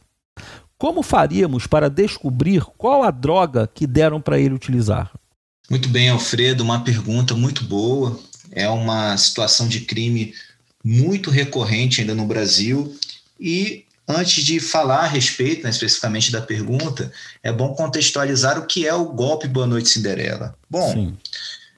Como 0.84 1.02
faríamos 1.02 1.66
para 1.66 1.90
descobrir 1.90 2.62
qual 2.78 3.04
a 3.04 3.10
droga 3.10 3.66
que 3.74 3.88
deram 3.88 4.20
para 4.20 4.38
ele 4.38 4.54
utilizar? 4.54 5.14
Muito 5.70 5.88
bem, 5.88 6.10
Alfredo, 6.10 6.62
uma 6.62 6.84
pergunta 6.84 7.34
muito 7.34 7.64
boa. 7.64 8.20
É 8.52 8.68
uma 8.68 9.16
situação 9.16 9.66
de 9.66 9.80
crime 9.80 10.34
muito 10.84 11.32
recorrente 11.32 12.02
ainda 12.02 12.14
no 12.14 12.26
Brasil 12.26 12.94
e 13.40 13.86
antes 14.06 14.44
de 14.44 14.60
falar 14.60 15.06
a 15.06 15.08
respeito, 15.08 15.64
né, 15.64 15.70
especificamente 15.70 16.34
da 16.34 16.42
pergunta, 16.42 17.10
é 17.42 17.50
bom 17.50 17.74
contextualizar 17.74 18.60
o 18.60 18.66
que 18.66 18.86
é 18.86 18.94
o 18.94 19.06
golpe 19.06 19.48
Boa 19.48 19.66
Noite 19.66 19.88
Cinderela. 19.88 20.54
Bom, 20.70 20.92
Sim. 20.92 21.18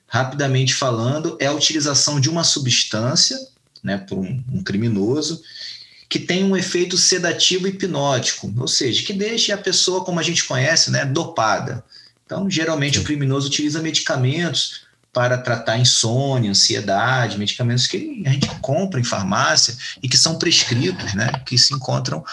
rapidamente 0.08 0.73
falando, 0.73 1.38
é 1.40 1.45
a 1.45 1.53
utilização 1.53 2.20
de 2.20 2.28
uma 2.28 2.44
substância 2.44 3.38
né, 3.84 4.00
por 4.00 4.17
um, 4.17 4.44
um 4.52 4.64
criminoso 4.64 5.44
que 6.16 6.20
tem 6.20 6.46
um 6.46 6.55
efeito 6.55 6.98
sedativo 6.98 7.68
hipnótico, 7.68 8.50
ou 8.58 8.70
seja, 8.70 9.04
que 9.04 9.12
deixe 9.12 9.52
a 9.52 9.58
pessoa, 9.58 10.06
como 10.06 10.18
a 10.18 10.23
gente 10.23 10.46
conhece, 10.46 10.89
né, 10.89 11.03
dopada. 11.03 11.84
Então, 12.26 12.50
geralmente, 12.50 13.00
o 13.00 13.03
criminoso 13.03 13.50
utiliza 13.50 13.81
medicamentos 13.81 14.86
para 15.12 15.38
tratar 15.38 15.78
insônia, 15.78 16.52
ansiedade, 16.52 17.38
medicamentos 17.38 17.86
que 17.86 18.23
a 18.26 18.30
gente 18.30 18.48
compra 18.62 18.98
em 18.98 19.04
farmácia 19.04 19.76
e 20.02 20.08
que 20.08 20.16
são 20.16 20.39
prescritos, 20.39 21.14
né, 21.16 21.30
que 21.45 21.58
se 21.58 21.73
encontram 21.73 22.23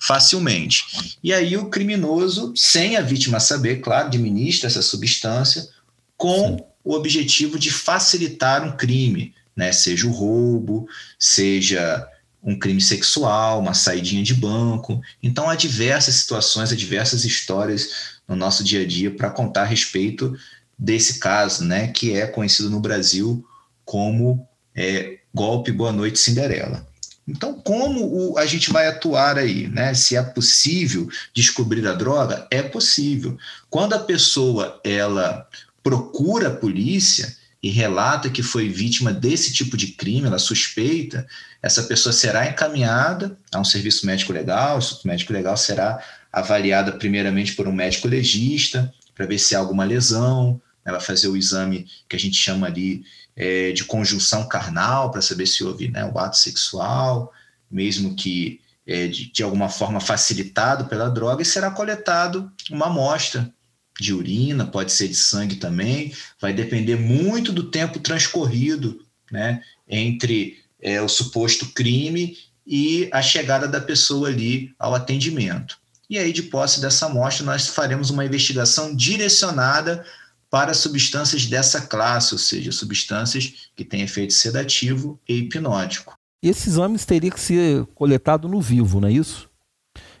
facilmente. 0.00 1.16
E 1.22 1.32
aí 1.32 1.56
o 1.56 1.70
criminoso, 1.70 2.52
sem 2.56 2.96
a 2.96 3.02
vítima 3.02 3.38
saber, 3.38 3.76
claro, 3.76 4.08
administra 4.08 4.66
essa 4.66 4.82
substância 4.82 5.68
com 6.16 6.56
Sim. 6.56 6.64
o 6.82 6.92
objetivo 6.92 7.56
de 7.56 7.70
facilitar 7.70 8.64
um 8.64 8.76
crime, 8.76 9.32
né, 9.54 9.70
seja 9.70 10.08
o 10.08 10.10
roubo, 10.10 10.88
seja 11.16 12.04
um 12.42 12.58
crime 12.58 12.80
sexual, 12.80 13.60
uma 13.60 13.74
saidinha 13.74 14.22
de 14.22 14.34
banco. 14.34 15.00
Então 15.22 15.48
há 15.48 15.54
diversas 15.54 16.14
situações, 16.16 16.72
há 16.72 16.76
diversas 16.76 17.24
histórias 17.24 18.18
no 18.26 18.36
nosso 18.36 18.62
dia 18.62 18.82
a 18.82 18.86
dia 18.86 19.10
para 19.10 19.30
contar 19.30 19.62
a 19.62 19.66
respeito 19.66 20.36
desse 20.78 21.18
caso, 21.18 21.64
né, 21.64 21.88
que 21.88 22.14
é 22.14 22.26
conhecido 22.26 22.70
no 22.70 22.78
Brasil 22.78 23.44
como 23.84 24.46
é, 24.74 25.18
golpe 25.34 25.72
Boa 25.72 25.92
Noite 25.92 26.18
Cinderela. 26.18 26.86
Então, 27.26 27.54
como 27.60 28.32
o, 28.32 28.38
a 28.38 28.46
gente 28.46 28.72
vai 28.72 28.86
atuar 28.86 29.36
aí? 29.36 29.68
Né? 29.68 29.92
Se 29.92 30.16
é 30.16 30.22
possível 30.22 31.08
descobrir 31.34 31.86
a 31.86 31.92
droga? 31.92 32.46
É 32.50 32.62
possível. 32.62 33.36
Quando 33.68 33.92
a 33.92 33.98
pessoa 33.98 34.80
ela 34.82 35.46
procura 35.82 36.48
a 36.48 36.54
polícia 36.54 37.36
e 37.62 37.70
relata 37.70 38.30
que 38.30 38.42
foi 38.42 38.68
vítima 38.68 39.12
desse 39.12 39.52
tipo 39.52 39.76
de 39.76 39.88
crime, 39.88 40.26
ela 40.26 40.38
suspeita, 40.38 41.26
essa 41.60 41.82
pessoa 41.82 42.12
será 42.12 42.48
encaminhada 42.48 43.36
a 43.52 43.58
um 43.58 43.64
serviço 43.64 44.06
médico 44.06 44.32
legal, 44.32 44.76
o 44.76 44.78
instituto 44.78 45.08
médico 45.08 45.32
legal 45.32 45.56
será 45.56 46.02
avaliada 46.32 46.92
primeiramente 46.92 47.54
por 47.54 47.66
um 47.66 47.72
médico 47.72 48.06
legista, 48.06 48.92
para 49.14 49.26
ver 49.26 49.38
se 49.38 49.56
há 49.56 49.58
alguma 49.58 49.84
lesão, 49.84 50.60
ela 50.84 51.00
fazer 51.00 51.28
o 51.28 51.36
exame 51.36 51.86
que 52.08 52.14
a 52.14 52.18
gente 52.18 52.36
chama 52.36 52.66
ali 52.66 53.02
é, 53.36 53.72
de 53.72 53.84
conjunção 53.84 54.46
carnal, 54.46 55.10
para 55.10 55.20
saber 55.20 55.46
se 55.46 55.64
houve 55.64 55.88
né, 55.88 56.04
o 56.04 56.18
ato 56.18 56.36
sexual, 56.36 57.32
mesmo 57.70 58.14
que 58.14 58.60
é, 58.86 59.08
de, 59.08 59.30
de 59.32 59.42
alguma 59.42 59.68
forma 59.68 60.00
facilitado 60.00 60.86
pela 60.86 61.10
droga, 61.10 61.42
e 61.42 61.44
será 61.44 61.70
coletado 61.70 62.50
uma 62.70 62.86
amostra 62.86 63.52
de 64.00 64.14
urina, 64.14 64.66
pode 64.66 64.92
ser 64.92 65.08
de 65.08 65.14
sangue 65.14 65.56
também, 65.56 66.12
vai 66.40 66.52
depender 66.52 66.96
muito 66.96 67.52
do 67.52 67.64
tempo 67.64 67.98
transcorrido 67.98 69.00
né, 69.30 69.62
entre 69.88 70.58
é, 70.80 71.00
o 71.02 71.08
suposto 71.08 71.66
crime 71.66 72.36
e 72.66 73.08
a 73.12 73.22
chegada 73.22 73.66
da 73.66 73.80
pessoa 73.80 74.28
ali 74.28 74.74
ao 74.78 74.94
atendimento. 74.94 75.78
E 76.08 76.18
aí, 76.18 76.32
de 76.32 76.44
posse 76.44 76.80
dessa 76.80 77.06
amostra, 77.06 77.44
nós 77.44 77.66
faremos 77.66 78.08
uma 78.08 78.24
investigação 78.24 78.94
direcionada 78.94 80.04
para 80.50 80.72
substâncias 80.72 81.44
dessa 81.44 81.82
classe, 81.82 82.32
ou 82.32 82.38
seja, 82.38 82.72
substâncias 82.72 83.68
que 83.76 83.84
têm 83.84 84.02
efeito 84.02 84.32
sedativo 84.32 85.20
e 85.28 85.34
hipnótico. 85.34 86.16
Esse 86.42 86.68
exame 86.68 86.98
teria 86.98 87.30
que 87.30 87.40
ser 87.40 87.84
coletado 87.94 88.48
no 88.48 88.60
vivo, 88.60 89.00
não 89.00 89.08
é 89.08 89.12
isso? 89.12 89.47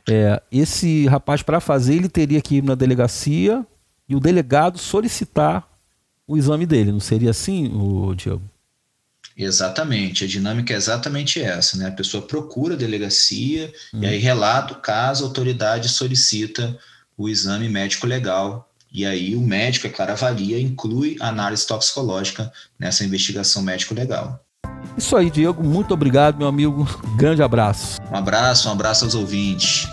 É, 0.08 0.40
esse 0.50 1.06
rapaz, 1.06 1.42
para 1.42 1.60
fazer, 1.60 1.94
ele 1.94 2.08
teria 2.08 2.40
que 2.40 2.56
ir 2.56 2.64
na 2.64 2.74
delegacia 2.74 3.64
e 4.08 4.16
o 4.16 4.20
delegado 4.20 4.78
solicitar 4.78 5.68
o 6.26 6.36
exame 6.36 6.66
dele. 6.66 6.92
Não 6.92 7.00
seria 7.00 7.30
assim, 7.30 7.70
o 7.74 8.14
Diego? 8.14 8.42
Exatamente, 9.36 10.24
a 10.24 10.26
dinâmica 10.26 10.74
é 10.74 10.76
exatamente 10.76 11.40
essa, 11.40 11.76
né? 11.76 11.86
A 11.86 11.92
pessoa 11.92 12.26
procura 12.26 12.74
a 12.74 12.76
delegacia 12.76 13.72
hum. 13.94 14.02
e 14.02 14.06
aí 14.06 14.18
relata 14.18 14.74
o 14.74 14.80
caso, 14.80 15.24
a 15.24 15.28
autoridade 15.28 15.88
solicita 15.88 16.76
o 17.16 17.28
exame 17.28 17.68
médico 17.68 18.06
legal 18.06 18.68
e 18.90 19.04
aí 19.04 19.36
o 19.36 19.40
médico, 19.40 19.86
é 19.86 19.90
claro, 19.90 20.12
avalia, 20.12 20.60
inclui 20.60 21.16
a 21.20 21.28
análise 21.28 21.66
toxicológica 21.66 22.50
nessa 22.78 23.04
investigação 23.04 23.62
médico-legal. 23.62 24.42
Isso 24.96 25.16
aí, 25.16 25.30
Diego. 25.30 25.62
Muito 25.62 25.92
obrigado, 25.92 26.38
meu 26.38 26.48
amigo. 26.48 26.86
Grande 27.16 27.42
abraço. 27.42 28.00
Um 28.10 28.16
abraço, 28.16 28.68
um 28.68 28.72
abraço 28.72 29.04
aos 29.04 29.14
ouvintes. 29.14 29.86